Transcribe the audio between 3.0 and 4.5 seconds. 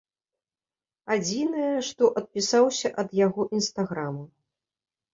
ад яго інстаграма.